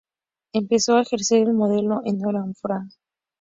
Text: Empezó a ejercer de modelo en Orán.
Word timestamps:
Empezó 0.51 0.95
a 0.95 1.03
ejercer 1.03 1.45
de 1.45 1.53
modelo 1.53 2.01
en 2.05 2.25
Orán. 2.25 2.55